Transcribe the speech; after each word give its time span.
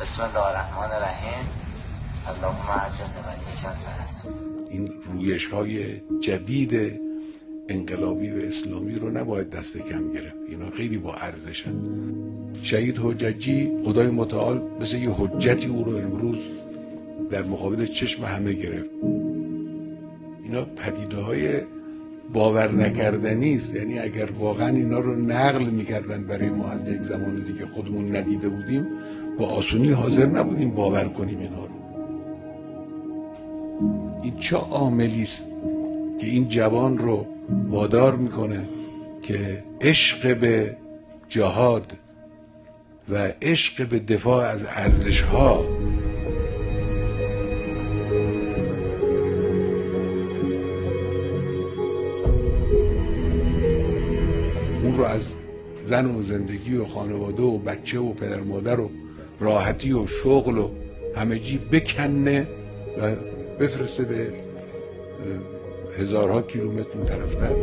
بسم 0.00 0.22
الله 0.22 0.46
الرحمن 0.46 0.96
الرحیم. 0.96 1.46
اللهم 2.28 2.80
عجل 2.86 3.04
و 3.04 4.70
این 4.70 4.92
رویش 5.04 5.46
های 5.46 6.00
جدید 6.20 7.00
انقلابی 7.68 8.30
و 8.30 8.46
اسلامی 8.46 8.94
رو 8.94 9.10
نباید 9.10 9.50
دست 9.50 9.76
کم 9.76 10.12
گرفت. 10.12 10.36
اینا 10.48 10.70
خیلی 10.70 10.98
با 10.98 11.14
ارزشن. 11.14 11.74
شهید 12.62 12.98
حججی 12.98 13.72
خدای 13.84 14.06
متعال 14.06 14.62
مثل 14.80 14.96
یه 14.96 15.10
حجتی 15.10 15.66
او 15.66 15.84
رو 15.84 15.96
امروز 15.96 16.38
در 17.30 17.42
مقابل 17.42 17.86
چشم 17.86 18.24
همه 18.24 18.52
گرفت. 18.52 18.90
اینا 20.44 20.64
پدیده 20.64 21.16
های 21.16 21.60
باور 22.32 22.72
نکردنی 22.72 23.54
است. 23.54 23.74
یعنی 23.74 23.98
اگر 23.98 24.30
واقعا 24.30 24.68
اینا 24.68 24.98
رو 24.98 25.16
نقل 25.16 25.64
می‌کردن 25.64 26.24
برای 26.24 26.48
ما 26.48 26.70
از 26.70 26.88
یک 26.88 27.02
زمان 27.02 27.44
دیگه 27.44 27.66
خودمون 27.66 28.16
ندیده 28.16 28.48
بودیم 28.48 28.86
با 29.38 29.46
آسونی 29.46 29.92
حاضر 29.92 30.26
نبودیم 30.26 30.70
باور 30.70 31.04
کنیم 31.04 31.38
اینا 31.38 31.64
رو. 31.64 31.80
این 34.22 34.36
چه 34.36 34.56
عاملی 34.56 35.22
است 35.22 35.44
که 36.18 36.26
این 36.26 36.48
جوان 36.48 36.98
رو 36.98 37.26
وادار 37.68 38.16
می‌کنه 38.16 38.68
که 39.22 39.64
عشق 39.80 40.38
به 40.38 40.76
جهاد 41.28 41.92
و 43.08 43.32
عشق 43.42 43.88
به 43.88 43.98
دفاع 43.98 44.46
از 44.46 44.64
ارزش 44.68 45.22
ها 45.22 45.64
اون 54.82 54.96
رو 54.96 55.04
از 55.04 55.22
زن 55.86 56.06
و 56.06 56.22
زندگی 56.22 56.76
و 56.76 56.84
خانواده 56.84 57.42
و 57.42 57.58
بچه 57.58 57.98
و 57.98 58.12
پدر 58.12 58.40
مادر 58.40 58.80
و 58.80 58.90
راحتی 59.40 59.92
و 59.92 60.06
شغل 60.06 60.58
و 60.58 60.70
همه 61.16 61.58
بکنه 61.72 62.48
و 62.98 63.14
بفرسته 63.60 64.02
به 64.02 64.32
هزارها 65.98 66.42
کیلومتر 66.42 66.88
اون 66.94 67.06
طرفتر 67.06 67.54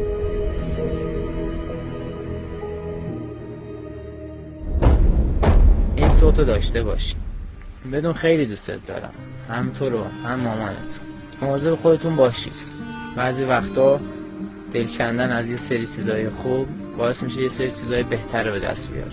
این 5.96 6.10
صوتو 6.10 6.44
داشته 6.44 6.84
باشی. 6.84 7.16
بدون 7.94 8.14
خیلی 8.14 8.46
دوستت 8.46 8.86
دارم. 8.86 9.14
هم 9.50 9.70
تو 9.70 9.90
رو 9.90 10.04
هم 10.26 10.40
مامانت 10.40 11.00
مواظب 11.42 11.76
خودتون 11.76 12.16
باشید 12.16 12.54
بعضی 13.16 13.46
وقتا 13.46 14.00
دل 14.74 14.86
کندن 14.86 15.32
از 15.32 15.50
یه 15.50 15.58
سری 15.58 15.86
چیزای 15.86 16.30
خوب 16.30 16.68
باعث 16.98 17.24
میشه 17.24 17.42
یه 17.42 17.50
سری 17.50 17.68
چیزای 17.68 18.04
بهتر 18.04 18.52
به 18.52 18.60
دست 18.60 18.92
بیاره 18.92 19.12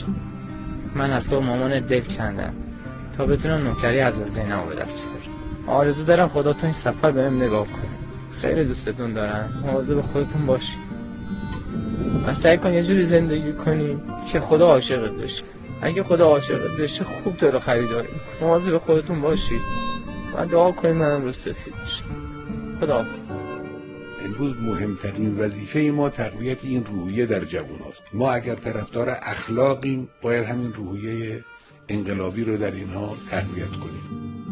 من 0.94 1.10
از 1.10 1.28
تو 1.28 1.40
مامان 1.40 1.80
دل 1.80 2.00
کندم. 2.00 2.52
تا 3.16 3.26
بتونم 3.26 3.64
نوکری 3.64 4.00
از 4.00 4.14
زینب 4.14 4.68
به 4.68 4.74
دست 4.74 5.02
بیارم. 5.02 5.78
آرزو 5.78 6.04
دارم 6.04 6.28
خدا 6.28 6.52
تو 6.52 6.64
این 6.64 6.72
سفر 6.72 7.10
بهم 7.10 7.36
نگاه 7.36 7.66
کنه. 7.66 7.88
خیلی 8.40 8.64
دوستتون 8.64 9.12
دارم. 9.12 9.62
مواظب 9.66 10.00
خودتون 10.00 10.46
باشی. 10.46 10.78
و 12.26 12.34
سعی 12.34 12.58
کن 12.58 12.72
یه 12.72 12.82
جوری 12.82 13.02
زندگی 13.02 13.52
کنی 13.52 13.96
که 14.32 14.40
خدا 14.40 14.66
عاشقت 14.66 15.10
بشه. 15.10 15.44
اگه 15.82 16.02
خدا 16.02 16.28
عاشقت 16.28 16.80
بشه 16.80 17.04
خوب 17.04 17.36
تو 17.36 17.50
رو 17.50 17.58
خریداری 17.58 18.08
مواظب 18.40 18.78
خودتون 18.78 19.20
باشید 19.20 19.60
و 20.36 20.46
دعا 20.46 20.72
کنید 20.72 20.94
منم 20.94 21.22
رو 21.22 21.32
سفید 21.32 21.74
بشه 21.84 22.04
خدا 22.80 23.04
امروز 24.25 24.56
مهمترین 24.62 25.39
وظیفه 25.39 25.80
ما 25.80 26.08
تقویت 26.08 26.64
این 26.64 26.84
روحیه 26.84 27.27
در 27.27 27.44
جوان 27.44 27.78
هست. 27.89 28.03
ما 28.12 28.33
اگر 28.33 28.55
طرفدار 28.55 29.08
اخلاقیم 29.22 30.08
باید 30.22 30.44
همین 30.44 30.72
روحیه 30.72 31.44
انقلابی 31.89 32.45
رو 32.45 32.56
در 32.56 32.70
اینها 32.70 33.17
تقویت 33.30 33.70
کنیم 33.70 34.43